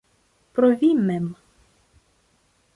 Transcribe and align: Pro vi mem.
Pro 0.55 0.69
vi 0.79 0.89
mem. 1.11 1.29